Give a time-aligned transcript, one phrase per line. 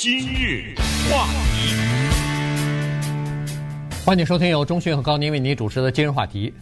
[0.00, 0.76] 今日
[1.10, 1.74] 话题，
[4.06, 6.54] 欢迎收听由中讯和高宁为您主持的今日话题。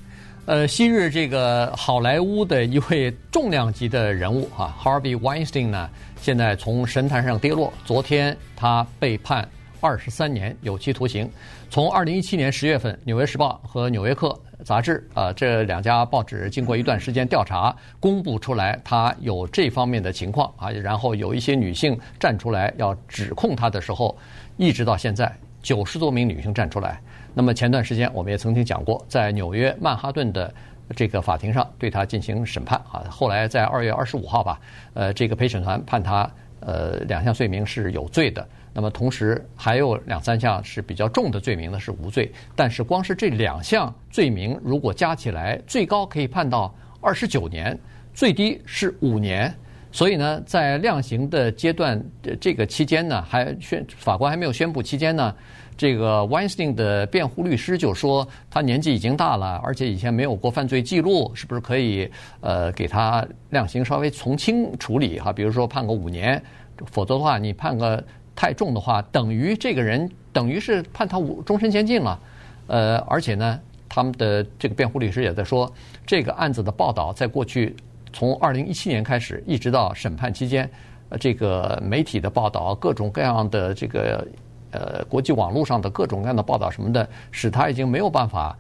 [0.46, 7.70] 呃，昔日这个好莱坞的一位重量级的人物啊，Harvey Weinstein 呢，现在从神坛上跌落。
[7.84, 9.46] 昨天他被判
[9.80, 11.30] 二十三年有期徒刑。
[11.70, 14.28] 从二零一七年十月份，《纽约时报》和《纽约客》
[14.64, 20.70] 杂志啊，这两家报纸经过一段时间调查，公布出来他有这方面的情况啊。
[20.70, 24.16] 然后有一些女性站出来要指控他的时候，
[24.56, 25.30] 一直到现在，
[25.62, 27.00] 九十多名女性站出来。
[27.34, 30.52] 那么前段时间我们也曾经讲过，在纽约曼哈顿的
[30.94, 33.04] 这个法庭上对他进行审判啊。
[33.10, 34.58] 后来在二月二十五号吧，
[34.94, 36.30] 呃，这个陪审团判他
[36.60, 38.46] 呃两项罪名是有罪的。
[38.76, 42.30] 那么同时还有两三项是比较重的罪名呢，是无罪。
[42.54, 47.78] 但是光是这两项罪名，如果加起来，最高可以判到二十九年，
[48.12, 49.50] 最低是五年。
[49.90, 52.04] 所以呢，在量刑的阶段，
[52.38, 55.34] 这个期间呢，还宣法官还没有宣布期间呢。
[55.74, 62.10] 这个 Weinstein 的辩护律师就说，他年纪已经大了，而且以前没有过犯罪记录，是不是可以
[62.40, 65.32] 呃给他量刑稍微从轻处理哈？
[65.32, 66.42] 比如说判个五年，
[66.84, 68.02] 否则的话你判个
[68.36, 72.20] 太重的话，等于这个人等于是判他五终身监禁了。
[72.68, 75.68] 呃，而且呢，他们的这个辩护律师也在说，
[76.06, 77.74] 这个案子的报道在过去
[78.12, 80.70] 从二零一七年开始一直到审判期间，
[81.08, 84.24] 呃，这个媒体的报道各种各样的这个。
[84.72, 88.54] 呃，国际网络上的各种各样的报道什么的，使他已经没有办法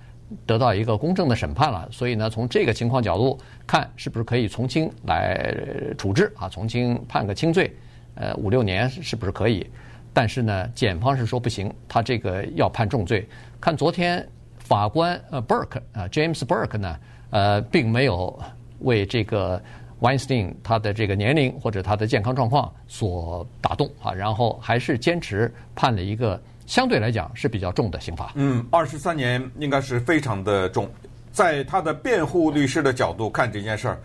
[0.46, 1.86] 得到一个公正的审判了。
[1.90, 5.52] 所以呢，从这个情况角度看，是不是可以从轻来
[5.98, 6.48] 处置啊？
[6.48, 7.70] 从轻判个轻罪，
[8.16, 9.64] 呃，五六年是不是可以？
[10.12, 13.24] 但是呢，检方是说不行，他这个要判重罪。
[13.60, 14.26] 看昨天
[14.58, 16.98] 法官呃 Burke 啊 James Burke 呢，
[17.30, 18.36] 呃，并没有
[18.80, 19.62] 为这个。
[19.98, 28.30] Weinstein 他的这个年龄或者他的健康状况所打动啊，然后还是坚持判了一个相对来讲是比较重的刑罚。
[28.34, 30.86] 嗯，二十三年应该是非常的重，
[31.32, 33.98] 在他的辩护律师的角度看这件事儿，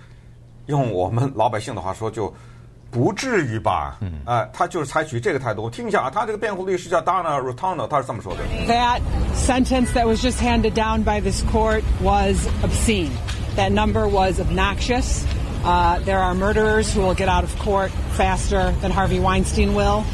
[0.67, 2.33] 用我们老百姓的话说，就
[2.91, 3.97] 不至于吧？
[4.00, 5.69] 嗯，啊、呃，他就是采取这个态度。
[5.69, 9.00] 听一下啊，他这个辩护律师叫 Donna Rotunno，他是这么说的：That
[9.34, 13.10] sentence that was just handed down by this court was obscene.
[13.56, 15.24] That number was obnoxious.
[15.64, 20.04] Uh, there are murderers who will get out of court faster than Harvey Weinstein will.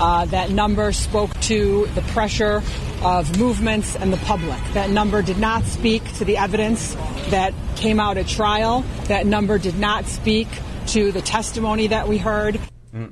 [0.00, 2.62] Uh, that number spoke to the pressure
[3.04, 4.58] of movements and the public.
[4.72, 6.96] That number did not speak to the evidence
[7.30, 8.84] that came out at trial.
[9.08, 10.48] That number did not speak
[10.87, 12.57] to the testimony that we heard.
[12.91, 13.11] 嗯，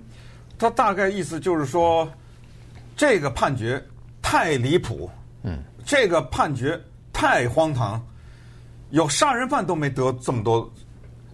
[0.57, 2.09] 他大概意思就是说，
[2.95, 3.83] 这个判决
[4.21, 5.09] 太离谱，
[5.43, 6.81] 嗯，这个判决
[7.11, 8.01] 太荒唐，
[8.89, 10.71] 有杀人犯都没得这么多。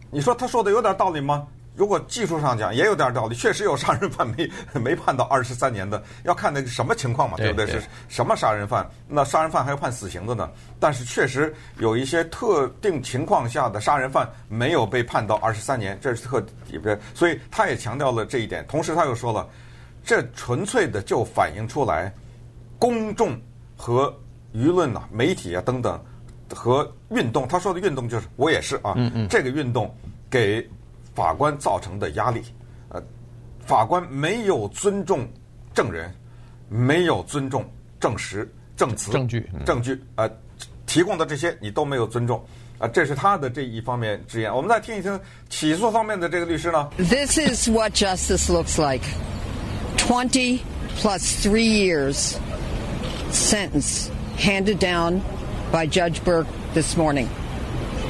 [0.10, 1.48] 你说他说的有点道理吗？
[1.82, 4.48] 如果技术上讲也有点道理，确实有杀人犯没
[4.80, 7.66] 没判到二十三年的，要看那个什么情况嘛，对不对？
[7.66, 8.88] 是什么杀人犯？
[9.08, 10.48] 那杀人犯还要判死刑的呢？
[10.80, 18.64] 但是确实有一些特定情况下的杀人犯没有被判到二十三年，这是特对，所以他也强调了这一点。
[18.68, 19.50] 同时他又说了，
[20.06, 22.14] 这纯粹的就反映出来
[22.78, 23.36] 公众
[23.76, 24.16] 和
[24.54, 26.00] 舆论啊、媒体啊等等。
[26.54, 29.92] 和运动，他说的运动就是我也是啊，嗯嗯，这个运动
[30.30, 30.70] 给
[31.16, 32.42] 法官造成的压力，
[32.90, 33.02] 呃，
[33.60, 35.28] 法官没有尊重
[35.74, 36.14] 证人，
[36.70, 37.66] 没有尊重
[38.00, 40.30] 证实、证词、证据、证据，呃，
[40.86, 42.44] 提供的这些你都没有尊重，
[42.78, 44.54] 啊，这是他的这一方面之言。
[44.54, 46.90] 我们再听一听起诉方面的这个律师呢。
[46.98, 49.06] This is what justice looks like.
[49.98, 50.60] Twenty
[50.98, 52.38] plus three years
[53.32, 55.22] sentence handed down.
[55.72, 57.28] By Judge Burke this morning，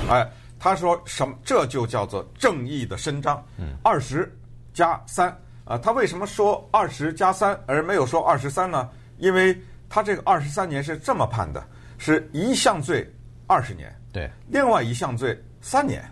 [0.10, 0.28] 哎，
[0.64, 1.36] 他说什么？
[1.44, 3.44] 这就叫做正义的伸张。
[3.58, 4.32] 嗯，二十
[4.76, 5.36] 加三
[5.66, 8.88] 啊，他为什么说二十加三而没有说二十三呢？
[9.18, 11.66] 因为他这个二十三年是这么判的，
[11.98, 13.12] 是一项罪
[13.48, 16.08] 二十年，对，另外一项罪三年，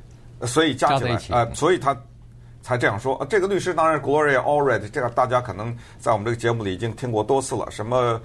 [0.47, 1.95] 所以加起来啊、呃，所以他
[2.63, 3.23] 才这样说。
[3.29, 8.19] 这个律师当然 Gloria Allred，这个大家可能在我们这个节目里已经听过多次了，什么？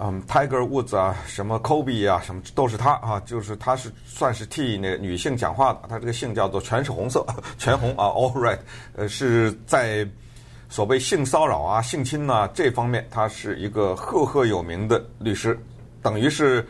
[0.00, 5.80] 嗯，Tiger Woods 啊，什么 Kobe 啊，什么都是他啊，就是他是算是替那个女性讲话的。
[5.88, 7.26] 他这个姓叫做全是红色，
[7.58, 8.60] 全红啊，All right，
[8.94, 10.08] 呃，是在
[10.68, 15.58] 所谓性骚扰啊、性侵啊这方面，他是一个赫赫有名的律师，
[16.00, 16.64] 等于是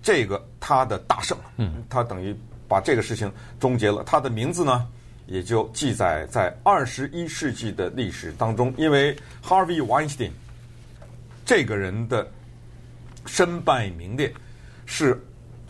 [0.00, 1.36] 这个他的大胜。
[1.58, 2.34] 嗯，他等于
[2.66, 4.02] 把这个事情终结了。
[4.04, 4.86] 他的名字呢，
[5.26, 10.30] 也就记载在二十一世纪的历史当中，因为 Harvey Weinstein
[11.44, 12.26] 这个人的。
[13.26, 14.32] 身败名裂，
[14.86, 15.22] 是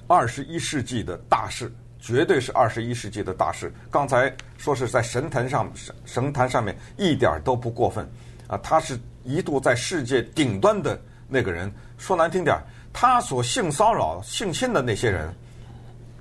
[0.06, 3.73] 二十一世纪的大事，绝对是二十一世纪的大事。
[3.91, 5.70] 刚才说是在神坛上，
[6.05, 8.08] 神坛上面一点都不过分
[8.47, 8.58] 啊！
[8.58, 11.73] 他是一度在世界顶端的那个人。
[11.99, 12.62] 说难听点儿，
[12.93, 15.31] 他所性骚扰、性侵的那些人，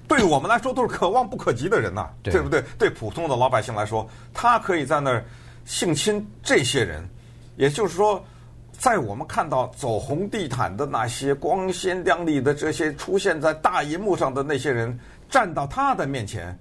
[0.09, 2.61] 对我们来说都是可望不可及的人呐、对不对？
[2.77, 5.23] 对普通的老百姓来说，他可以在那儿
[5.63, 7.07] 性侵这些人，
[7.55, 8.21] 也就是说，
[8.79, 14.97] 在我们看到走红地毯的那些光鲜亮丽的这些出现在大荧幕上的那些人，
[15.29, 16.57] 站到他的面前，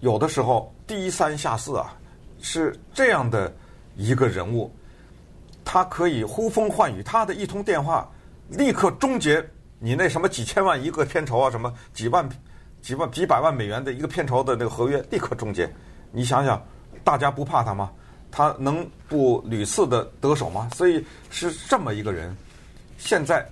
[0.00, 1.96] 有的时候低三下四啊，
[2.42, 3.50] 是这样的
[3.96, 4.70] 一个人物，
[5.64, 8.06] 他可以呼风唤雨，他的一通电话。
[8.50, 9.42] 立刻终结
[9.78, 12.28] 你那什么几千万一个片酬啊，什么几万、
[12.82, 15.72] 几万、几百万美元的一个片酬的那个合约，立刻终结。
[16.12, 16.62] 你想想，
[17.02, 17.90] 大家不怕他吗？
[18.30, 20.68] 他能不屡次的得手吗？
[20.74, 22.36] 所以是这么一个人。
[22.98, 23.46] 现在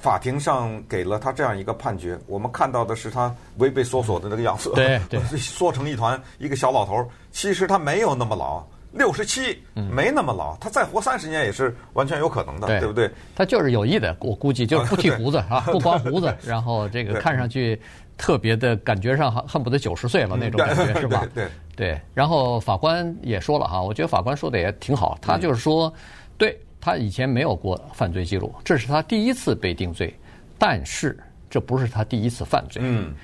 [0.00, 7.08] 法庭上给了他这样一个判决，我们看到的是他畏畏缩缩的那个样子，对 对，缩成一团，一个小老头。
[7.32, 8.64] 其实他没有那么老。
[8.92, 13.10] 六十七，没那么老，他再活三十年也是完全有可能的，对，对不对？
[13.34, 17.76] 他就是有意的，我估计就是不剃胡子啊， 不刮胡子，然后这个看上去
[18.16, 21.26] 特别的感觉上恨不得九十岁了那种感觉，是吧？
[21.34, 25.92] 对对，然后法官也说了哈，我觉得法官说的也挺好，他就是说，
[26.36, 30.14] 对他以前没有过犯罪记录，这是他第一次被定罪，
[30.58, 31.18] 但是
[31.50, 32.82] 这不是他第一次犯罪。
[32.84, 33.14] 嗯，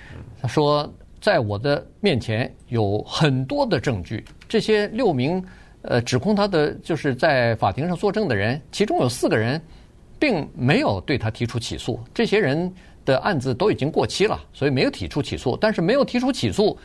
[0.40, 5.44] 他说在我的面前有很多的证据，这些六名。
[5.82, 9.58] 呃，指控他的就是在法庭上作证的人，其中有四个人，
[10.18, 11.98] 并没有对他提出起诉。
[12.12, 12.70] 这些人
[13.06, 15.56] 的案子都已经过期了，所以没有提出起诉。
[15.58, 16.78] 但是没有提出起诉，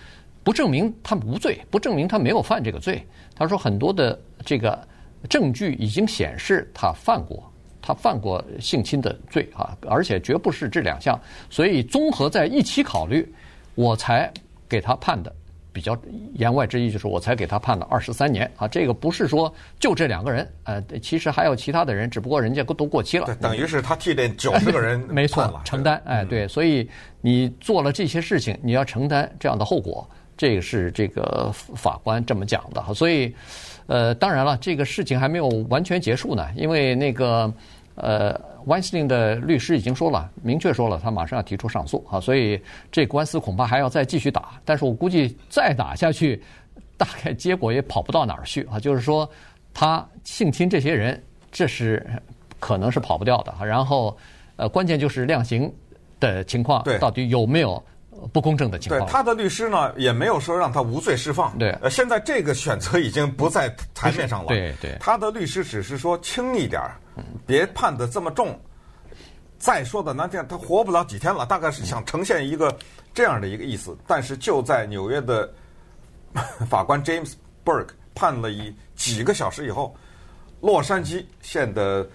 [0.45, 3.03] 不证明他无罪，不证明他没有犯这个罪。
[3.35, 4.79] 他说很多的这个
[5.27, 7.51] 证据已经显示他犯过，
[7.81, 11.19] 他犯过性侵的罪啊，而且绝不是这两项。
[11.49, 13.27] 所以综合在一起考虑，
[13.73, 14.31] 我才
[14.69, 15.33] 给他判的。
[15.73, 15.97] 比较
[16.35, 18.65] 言外之意就是，我才给他判了二十三年啊！
[18.65, 23.25] 这个不是说就这两个人，呃，其实还有其他的人，只不过人家都过期了。
[23.25, 26.01] 对，等于是他替这九十个人 没错，承担。
[26.05, 26.89] 哎，对，所以
[27.19, 32.93] 你做了这些事情，你要承担这样的后果，这个是这个法官这么讲的。
[32.93, 33.33] 所以，
[33.87, 37.53] 呃，当然了，这个事情还没有完全结束呢，因为那个。
[37.97, 38.37] 呃
[38.67, 42.59] ，Weinstein 的律师已经说了，明确说了，他马上要提出上诉啊，所以
[42.91, 44.59] 这官司恐怕还要再继续打。
[44.65, 46.43] 但是我估计再打下去，
[46.97, 48.77] 大概结果也跑不到哪儿去啊。
[48.77, 49.29] 就是说，
[49.73, 51.23] 他性侵这些人，
[51.53, 52.05] 这是
[52.59, 53.65] 可能是跑不掉的。
[53.65, 54.17] 然后，
[54.57, 55.71] 呃，关键就是量刑
[56.19, 57.81] 的情况，到底有没有
[58.31, 59.07] 不公正的情况？
[59.07, 61.57] 对，他的律师呢，也没有说让他无罪释放。
[61.57, 64.47] 对，呃，现在这个选择已经不在台面上了。
[64.47, 66.95] 对对，他的律师只是说轻一点儿。
[67.45, 68.59] 别判的这么重，
[69.57, 71.45] 再说的难听，他活不了几天了。
[71.45, 72.77] 大概是想呈现一个
[73.13, 73.97] 这样的一个意思。
[74.05, 75.49] 但是就在纽约的
[76.67, 77.33] 法官 James
[77.63, 79.95] Burke 判了一几个小时以后，
[80.59, 82.05] 洛杉矶县的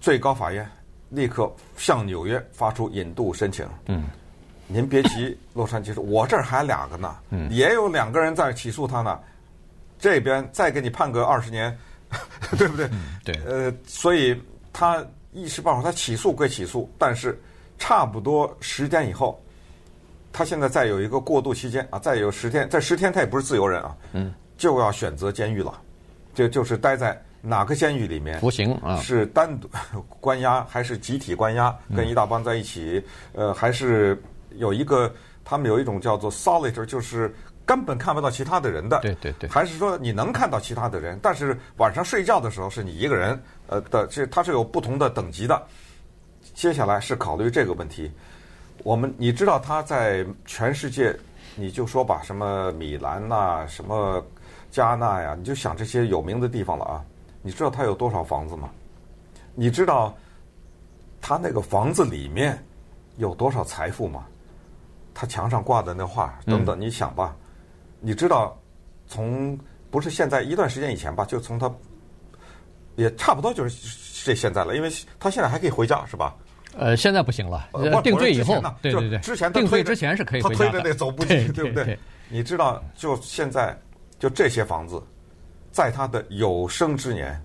[0.00, 0.68] 最高法院
[1.10, 3.64] 立刻向纽约发出引渡申请。
[3.86, 4.04] 嗯，
[4.66, 7.16] 您别急，洛杉矶说，我这儿还两个呢，
[7.50, 9.18] 也有两个人在起诉他呢。
[9.98, 11.76] 这边再给你判个二十年。
[12.56, 12.86] 对不对？
[12.92, 13.34] 嗯、对。
[13.44, 14.40] 呃，所以
[14.72, 17.36] 他一时半会儿他起诉归起诉，但是
[17.76, 19.42] 差不多十天以后，
[20.32, 25.80] 他现在再有一个过渡期间啊，再有十天，这十天他也不是自由人啊，嗯，就要选择监狱了，
[26.34, 28.96] 就就是待在哪个监狱里面服刑啊？
[28.98, 29.68] 是单独
[30.20, 31.76] 关押还是集体关押？
[31.96, 33.02] 跟一大帮在一起？
[33.32, 34.22] 呃，还是
[34.56, 35.12] 有一个
[35.44, 37.34] 他们有一种叫做 solitary，就是。
[37.66, 45.66] 根本看不到其他的人的，对对对，还是说你能看到其他的人，但是晚上睡觉的时候是你一个人，呃的，这它是有不同的等级的。
[46.52, 48.12] 接下来是考虑这个问题，
[48.82, 51.18] 我们你知道他在全世界，
[51.56, 54.22] 你就说吧，什么米兰呐，什么
[54.70, 57.02] 加纳呀，你就想这些有名的地方了啊。
[57.40, 58.68] 你知道他有多少房子吗？
[59.54, 60.14] 你知道
[61.18, 62.62] 他那个房子里面
[63.16, 64.26] 有多少财富吗？
[65.14, 67.34] 他墙上挂的那画等等，你想吧。
[68.00, 68.58] 你知道，
[69.06, 69.58] 从
[69.90, 71.72] 不是现在一段时间以前吧，就从他
[72.96, 76.34] 也差不多就是这现在了，因为他现在还可以回家，是吧？
[76.76, 77.68] 呃，现在不行了，
[78.02, 81.96] 定罪以后，对对对，之前定罪之前是可以回家的，他推着那走步机，对不对？
[82.28, 83.78] 你知道，就现在
[84.18, 85.00] 就这些房子，
[85.70, 87.40] 在他的有生之年，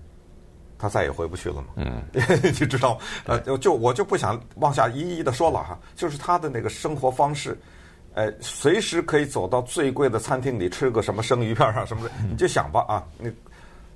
[0.80, 1.66] 他再也回不去了嘛？
[1.76, 2.02] 嗯，
[2.42, 7.58] 你知道，呃，就就我就不想往下一一的说了哈，就是他的那个生活方式。
[8.14, 13.06] 呃，随时可以走到最贵的餐厅里吃个什么生鱼片啊什么的，你就想吧啊。
[13.18, 13.30] 那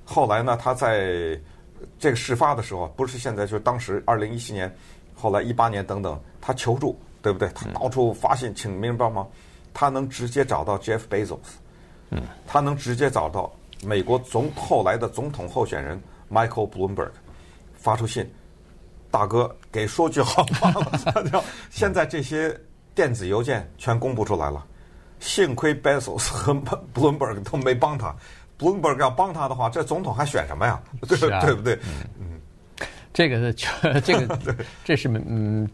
[0.05, 1.37] 后来呢，他在
[1.99, 4.73] 这个事发的时候，不是现在，就是当时二零一七年，
[5.17, 7.49] 后来一八年等等，他求助，对不对？
[7.57, 9.29] 他到处发信请别人帮忙，
[9.73, 11.39] 他能直接找到 Jeff Bezos，
[12.11, 16.01] 嗯，他能直接找到美国总后来的总统候选人
[16.35, 17.11] Michael Bloomberg
[17.77, 18.29] 发出信，
[19.11, 21.45] 大哥给说句好话了。
[21.71, 22.59] 现在这些
[22.95, 24.67] 电子邮件全公布出来了，
[25.21, 26.53] 幸亏 Bezos 和
[26.93, 28.13] Bloomberg 都没帮他。
[28.59, 30.83] Bloomberg 要帮他的话，这总统还选什么呀？
[31.07, 31.79] 对、啊、对不对？
[32.19, 32.41] 嗯，
[33.13, 34.39] 这个这这个
[34.85, 35.69] 这是嗯。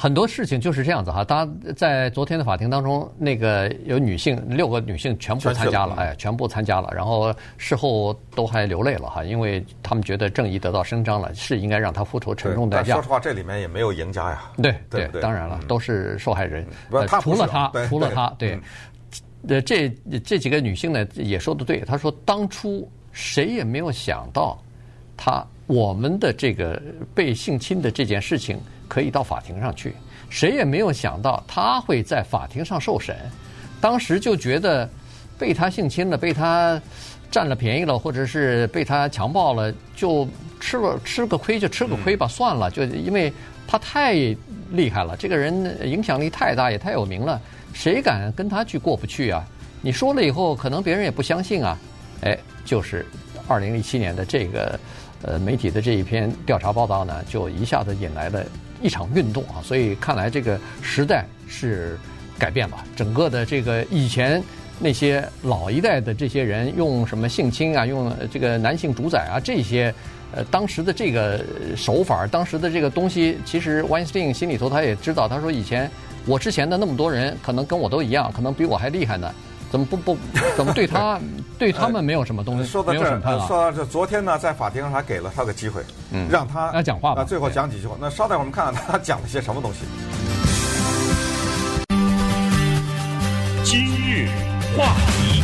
[0.00, 12.94] 很多事情就是这样子哈，当然在昨天的法庭当中，那个有女性六个女性全部参加了，哎，全部参加了，然后事后都还流泪了哈，因为他们觉得正义得到伸张了，是应该让他付出沉重代价。
[12.94, 14.50] 说实话，这里面也没有赢家呀。
[14.56, 16.66] 对对，对，当然了，都是受害人。
[16.90, 18.58] 嗯、除了他，除了他，对，
[19.48, 19.90] 呃，这
[20.24, 24.58] 这几个女性呢也说的对，她说当初谁也没有想到，
[25.14, 26.80] 她我们的这个
[27.14, 28.58] 被性侵的这件事情。
[28.90, 29.94] 可以到法庭上去，
[30.28, 33.16] 谁也没有想到他会在法庭上受审。
[33.80, 34.90] 当时就觉得
[35.38, 36.82] 被他性侵了，被他
[37.30, 40.26] 占了便宜了，或者是被他强暴了，就
[40.58, 42.68] 吃了吃个亏就吃个亏吧，算了。
[42.68, 43.32] 就因为
[43.64, 44.14] 他太
[44.72, 47.40] 厉害了，这个人影响力太大，也太有名了，
[47.72, 49.46] 谁敢跟他去过不去啊？
[49.80, 51.78] 你说了以后，可能别人也不相信啊。
[52.22, 53.06] 哎，就是
[53.46, 54.78] 二零一七年的这个
[55.22, 58.44] 呃媒体的这一篇调查报道呢，就一下子引来了。
[58.80, 61.98] 一场运动啊，所以看来这个时代是
[62.38, 62.84] 改变了。
[62.96, 64.42] 整个的这个以前
[64.78, 69.94] 那些老一代的这些人用什么性侵啊，用这个男性主宰啊这些，
[70.32, 71.44] 呃，当时的这个
[71.76, 75.28] 手法，当时的这个东西，其实 Weinstein 心里头他也知道。
[75.28, 75.90] 他说以前
[76.26, 79.30] 我之前的那么多人，可能跟我都一样，可能比我还厉害呢。
[79.70, 80.18] 怎么不不
[80.56, 81.20] 怎么对他
[81.56, 82.68] 对他们没有什么东西？
[82.68, 87.22] 说到这儿，说到这，昨天呢，在法庭上还给了他个机会，嗯，让他讲话吧。
[87.22, 87.96] 最后讲几句话。
[88.00, 89.80] 那稍待我们看看他讲了些什么东西。
[93.62, 94.28] 今日
[94.76, 95.42] 话题，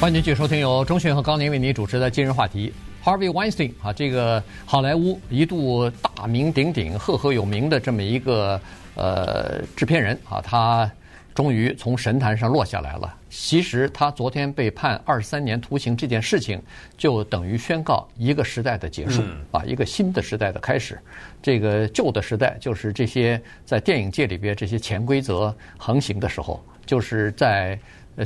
[0.00, 2.72] 欢迎继续收听由钟迅和高宁为您主持的今日话题。
[3.02, 8.60] Harvey Weinstein 啊，这个好莱坞一度大名鼎鼎、赫赫有名的这么一个
[8.94, 10.88] 呃制片人啊，他。
[11.38, 13.14] 终于从神坛上落下来了。
[13.30, 16.60] 其实他昨天被判二十三年徒刑这件事情，
[16.96, 20.98] 就等于宣告一个时代的结束啊，一个新的时代的开始。
[21.40, 27.78] 这个旧的时代就是这些在电影界里边这些潜规则横行的时候，就是在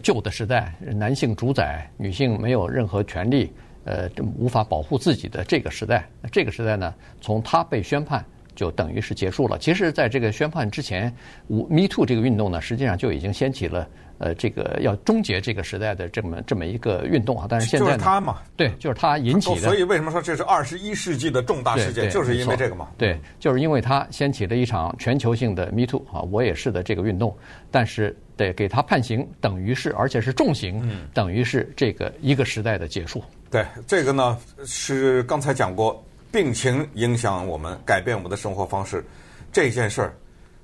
[0.02, 3.52] 旧的时代，男性主宰，女性没有任何权利，
[3.84, 6.08] 呃，无法保护自己的这个时代。
[6.30, 8.24] 这个时代呢，从他被宣判。
[8.54, 9.58] 就等于是结束了。
[9.58, 11.12] 其实，在这个宣判之前
[11.48, 17.46] ，Me Too 这个运动呢，实际上就已经掀起了呃，这个要终结这个时代的这么这么一个运动啊。
[17.48, 19.60] 但是现在就是他嘛，对，就是他引起的。
[19.62, 22.08] 所以为什么说这是二十一世纪的重大事件？
[22.10, 22.88] 就是因为这个嘛。
[22.96, 27.36] 对，就是因为他掀起了一场全球性的 Me Too 啊，我也是的这个运动。
[27.70, 30.82] 但是得给他判刑，等于是而且是重刑，
[31.12, 33.24] 等于是这个一个时代的结束。
[33.50, 36.02] 对，这个呢是刚才讲过。
[36.32, 39.04] 病情影响我们，改变我们的生活方式，
[39.52, 40.16] 这件事儿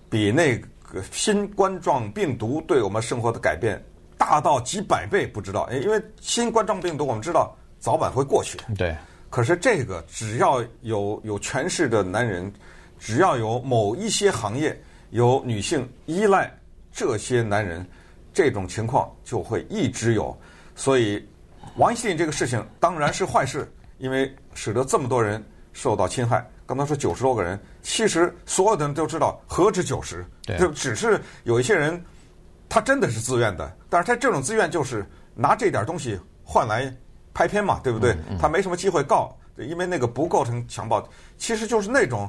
[0.09, 3.81] 比那个新冠状病毒对我们生活的改变
[4.17, 5.71] 大到几百倍，不知道。
[5.71, 8.97] 因为新冠状病毒我们知道早晚会过去，对。
[9.29, 12.51] 可是这个只要有有权势的男人，
[12.99, 14.75] 只要有某一些行业
[15.11, 16.51] 有女性依赖
[16.91, 17.87] 这些男人，
[18.33, 20.35] 这种情况就会一直有。
[20.75, 21.23] 所以，
[21.77, 25.45] 王信这个事情当然是坏事，因为使得这么多人。
[25.79, 30.27] 受到侵害，刚才说九十多个人，其实所有的人都知道何止九十，
[30.59, 32.05] 就只是有一些人，
[32.69, 35.07] 他真的是自愿的，但是他这种自愿就是
[35.37, 36.93] 拿这点东西换来
[37.33, 38.17] 拍片嘛，对不对？
[38.41, 42.29] 他没什么机会告，因为那个不构成强暴，其实就是那种，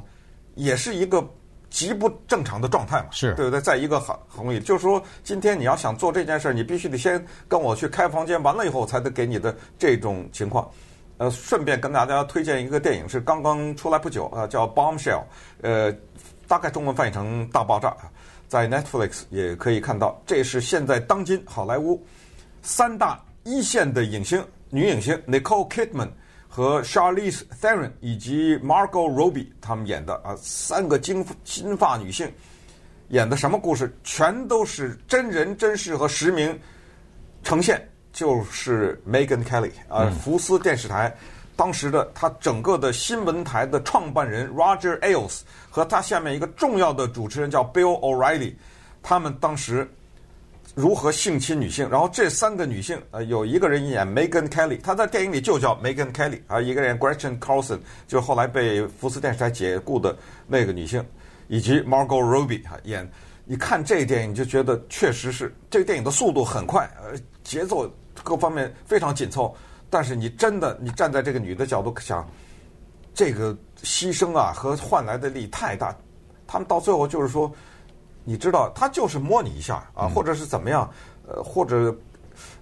[0.54, 1.20] 也是一个
[1.68, 3.34] 极不正常的状态嘛，是。
[3.34, 3.60] 对不对？
[3.60, 10.70] 在一个行行业，就是说今天你要想做这件事，你必须得先跟我去开房间，完了以后才能给你的这种情况。
[11.20, 15.18] 呃，顺便跟大家推荐一个电影，是刚刚出来不久，呃，叫《Bombshell》，
[15.60, 15.94] 呃，
[16.48, 17.90] 大概中文翻译成《大爆炸》，
[18.48, 20.18] 在 Netflix 也可以看到。
[20.24, 22.02] 这是现在当今好莱坞
[22.62, 26.08] 三大一线的影星，女影星 Nicole Kidman
[26.48, 32.32] 和 Charlize Theron 以及 Margot Robbie 他们演的啊，三个金金发女性
[33.08, 33.94] 演的什么故事？
[34.02, 36.58] 全都是真人真事和实名
[37.42, 37.86] 呈现。
[38.12, 41.14] 就是 Megan Kelly 啊，福斯电视台
[41.56, 45.40] 当时的他整个的新闻台的创办人 Roger Ailes
[45.70, 48.54] 和他下面一个重要的主持人叫 Bill O'Reilly，
[49.02, 49.88] 他们当时
[50.74, 51.88] 如何性侵女性？
[51.88, 61.04] 然后这三个女性呃，有一个人演 Megan Kelly，她在电影里就叫 Megan Kelly 啊，一个人 Gretchen Carlson，就后来被福斯电视台解雇的那个女性，
[61.48, 63.08] 以及 Margot Robbie 啊演。
[63.50, 67.92] 你看这电影你就觉得确实是这个电影的速度很快，呃，节奏
[68.22, 69.52] 各方面非常紧凑，
[69.90, 72.24] 但是你真的，你站在这个女的角度想，
[73.12, 73.52] 这个
[73.82, 75.92] 牺牲啊和换来的利益太大，
[76.46, 77.52] 他们到最后就是说，
[78.22, 80.88] 你知道，他就是摸你一下啊，或者是怎么样，
[81.26, 81.92] 呃，或者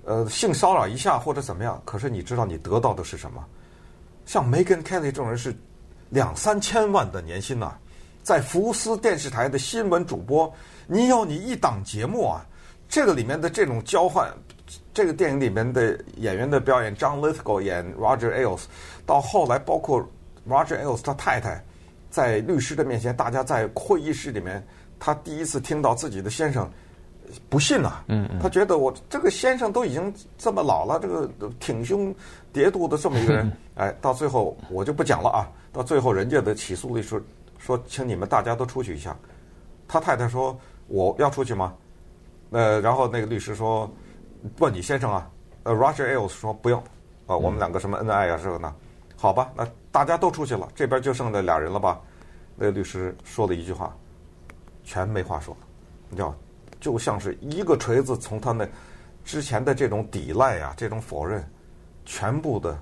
[0.07, 3.45] 呃性骚扰一下或者怎么样，可是你知道你得到的是什么？
[4.25, 5.55] 像 Megyn Kelly 这种人是
[6.09, 7.79] 两三千万的年薪呐、啊，
[8.23, 10.53] 在福斯电视台的新闻主播，
[10.87, 12.45] 你有你一档节目啊，
[12.89, 14.33] 这个里面的这种交换。
[14.93, 18.63] 这个电影里面的演员的表演，John Lithgow 演 Roger Ailes，
[19.07, 20.07] 到后来包括
[20.47, 21.65] Roger Ailes 他太太，
[22.11, 24.63] 在律师的面前，大家在会议室里面，
[24.99, 26.69] 他第一次听到自己的先生
[27.49, 32.15] 不信呐、啊，嗯，他觉得我这个先生都已经这么老了，这个挺胸
[32.53, 37.23] 叠肚的这么一个人， 哎，到最后我就不讲了啊，到最后人家的起诉律师
[37.59, 39.17] 说，请你们大家都出去一下，
[39.87, 41.75] 他太太说我要出去吗？
[42.51, 43.91] 呃，然后那个律师说。
[44.61, 45.29] 问你先生啊，
[45.65, 46.81] 呃，Roger Ailes 说不用，
[47.27, 48.73] 啊，我们两个什么恩爱啊，这个呢？
[49.17, 52.01] 好吧，那大家都出去了，这边就剩那俩人了吧？
[52.55, 53.93] 那个律师说了一句话，
[54.85, 55.67] 全没话说了，
[56.09, 56.33] 你知道，
[56.79, 58.65] 就像是一个锤子从他那
[59.25, 61.45] 之前的这种抵赖啊，这种否认，
[62.05, 62.79] 全部的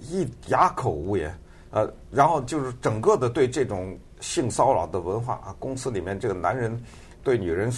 [0.00, 1.32] 一哑口无言。
[1.70, 6.80] 呃，然后就是整个的对这种性骚扰的文化啊，公司里面这个男人
[7.22, 7.70] 对女人。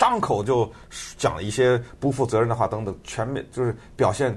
[0.00, 0.72] 张口就
[1.18, 4.34] 讲了一些不负责任的话，等等，全面就是表现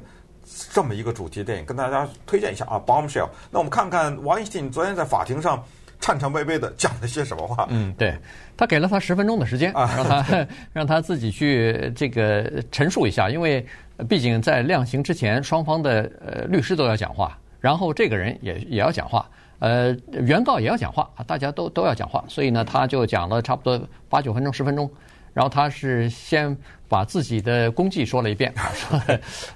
[0.73, 3.23] 这么一个主题电影，跟大家推荐一下啊，《Bombshell》。
[3.49, 5.63] 那我们看看 Weinstein 昨天在法庭上
[6.01, 7.65] 颤颤巍巍的讲了些什么话？
[7.69, 8.13] 嗯，对，
[8.57, 13.65] 他给了他十分钟的时间，让他 让他自己去这个陈述一下，因为
[14.09, 19.29] 毕竟在量刑之前，双方的呃律师都要讲话，然后这个人也也要讲话，
[19.63, 24.89] 呃，原告也要讲话啊，大家都都要讲话，所以呢，他就讲了差不多八九分钟、十分钟。
[25.33, 26.55] 然后他是先
[26.89, 29.01] 把自己的功绩说了一遍， 说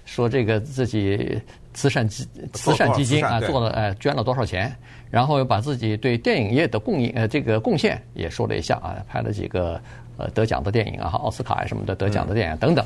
[0.05, 1.39] 说这个自己
[1.73, 4.73] 慈善基慈善基金啊做了呃捐了多少钱，
[5.11, 9.79] 然后又把自己对电影业的供应呃这个贡献也说了一下啊，拍了几个
[10.17, 12.83] 呃得奖的电影啊，奥斯卡什么的得奖的电影等等。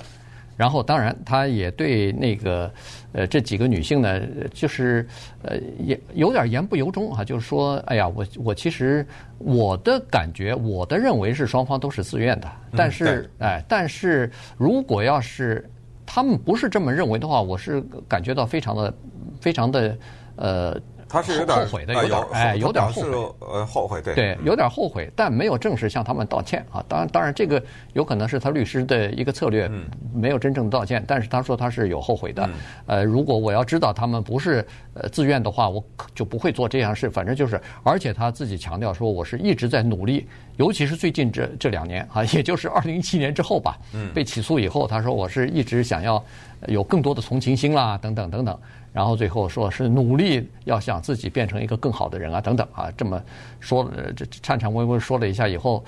[0.62, 2.72] 然后，当然，他也对那个
[3.14, 4.22] 呃这几个女性呢，
[4.54, 5.08] 就是
[5.42, 9.04] 呃也有点言不由衷啊，就是说，哎呀，我我其实
[9.40, 12.48] 我的感觉，我的认为是双方都是自愿的，
[12.78, 15.68] 但是哎，但是如果要是
[16.06, 18.94] 他们不是这么认为的话，我是感觉到非常的
[19.40, 19.98] 非常的
[20.36, 20.80] 呃。
[21.12, 26.82] 他是有点后悔的，有点哎，有点后悔，呃，后悔对，对，有点后悔，但没有正式向他们道歉啊。
[26.88, 29.70] 当然，当然，这个有可能是他律师的一个策略，
[30.14, 31.04] 没有真正道歉。
[31.06, 32.50] 但是他说他是有后悔的。
[32.86, 35.84] 呃，如果我要知道他们不是呃自愿的话，我
[36.16, 37.10] 就不会做这样事。
[37.10, 43.78] 反正就是，而且他自己强调说，我是一直在努力，尤其是最近这这两年啊， 也就是二零一七年之后吧，
[44.14, 46.24] 被起诉以后，他说我是一直想要
[46.68, 48.58] 有更多的同情心啦，等等等等。
[48.94, 53.22] 然后最后说是努力要想自己变成一个更好的人啊，等等啊，这么
[53.60, 55.84] 说了这颤颤巍巍说了一下以后，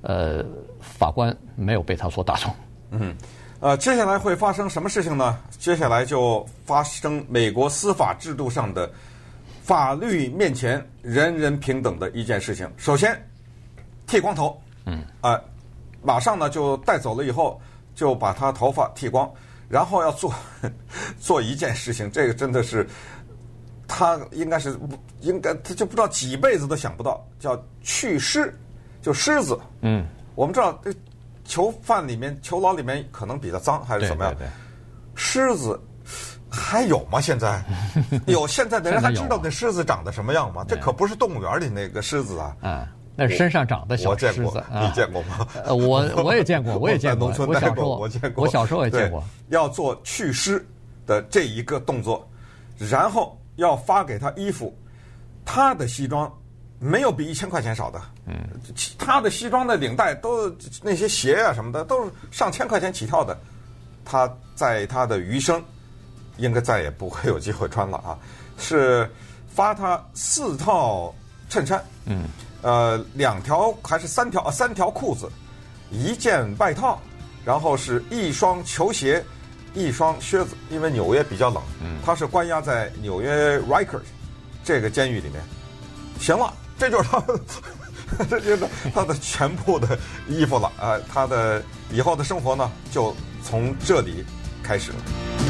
[0.00, 0.44] 呃，
[0.80, 2.50] 法官没有被他所打动。
[2.90, 3.14] 嗯，
[3.60, 5.38] 呃，接下来会发生什么事情呢？
[5.58, 8.90] 接下来就发生美国司法制度上的
[9.62, 12.66] 法律面前人人平等的一件事情。
[12.78, 13.14] 首先，
[14.06, 15.44] 剃光头，嗯，啊、呃，
[16.02, 17.60] 马上呢就带走了以后
[17.94, 19.30] 就把他头发剃光。
[19.68, 20.34] 然后要做
[21.20, 22.88] 做一件事情，这个真的是
[23.86, 24.78] 他应该是
[25.20, 28.52] 应该他就不知道几辈子都想不到，叫去狮，
[29.02, 29.58] 就狮子。
[29.82, 30.92] 嗯，我们知道这
[31.44, 34.34] 囚犯里面、囚牢里面可能比较脏，还是怎么样？
[35.14, 35.78] 狮子
[36.50, 37.20] 还有吗？
[37.20, 37.62] 现在
[38.26, 38.46] 有？
[38.46, 40.64] 现在的人还知道那狮子长得什么样吗？
[40.68, 42.56] 这可不是动物园里那个狮子啊。
[42.62, 42.86] 嗯。
[43.20, 45.44] 那是身上长的小虱子，你见过吗？
[45.64, 47.26] 呃，我我也见过，我也见过。
[47.44, 49.24] 我小时候我见过，我小时候也见过。
[49.48, 50.64] 要做去湿
[51.04, 52.24] 的这一个动作，
[52.78, 54.72] 然后要发给他衣服，
[55.44, 56.32] 他的西装
[56.78, 58.00] 没有比一千块钱少的。
[58.26, 58.36] 嗯，
[58.96, 60.48] 他的西装的领带都
[60.80, 63.36] 那些鞋啊什么的都是上千块钱起跳的。
[64.04, 65.60] 他在他的余生
[66.36, 68.16] 应该再也不会有机会穿了啊！
[68.58, 69.10] 是
[69.48, 71.12] 发他四套
[71.48, 71.82] 衬衫。
[72.06, 72.22] 嗯。
[72.62, 74.50] 呃，两条还是三条啊？
[74.50, 75.30] 三条裤子，
[75.90, 77.00] 一件外套，
[77.44, 79.24] 然后是一双球鞋，
[79.74, 80.56] 一双靴子。
[80.70, 84.02] 因为纽约比较冷，嗯，他是关押在纽约 Rikers
[84.64, 85.42] 这个监狱里面。
[86.20, 87.22] 行了，这就是他，
[88.28, 89.96] 这就是他的全部的
[90.28, 90.98] 衣服了啊！
[91.12, 94.24] 他的以后的生活呢，就从这里
[94.62, 95.47] 开始了。